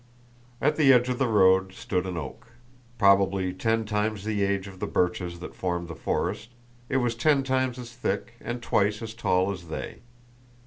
At 0.59 0.77
the 0.77 0.91
edge 0.91 1.09
of 1.09 1.19
the 1.19 1.27
road 1.27 1.73
stood 1.73 2.07
an 2.07 2.17
oak. 2.17 2.47
Probably 2.97 3.53
ten 3.53 3.85
times 3.85 4.23
the 4.23 4.41
age 4.41 4.65
of 4.67 4.79
the 4.79 4.87
birches 4.87 5.37
that 5.41 5.53
formed 5.53 5.87
the 5.89 5.95
forest, 5.95 6.49
it 6.89 6.97
was 6.97 7.13
ten 7.13 7.43
times 7.43 7.77
as 7.77 7.93
thick 7.93 8.33
and 8.41 8.63
twice 8.63 9.03
as 9.03 9.13
tall 9.13 9.51
as 9.51 9.67
they. 9.67 9.99